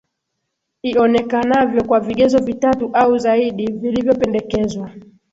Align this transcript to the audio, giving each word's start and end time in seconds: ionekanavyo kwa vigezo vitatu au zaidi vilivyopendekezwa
ionekanavyo 0.83 1.83
kwa 1.83 1.99
vigezo 1.99 2.39
vitatu 2.39 2.89
au 2.93 3.17
zaidi 3.17 3.71
vilivyopendekezwa 3.71 4.91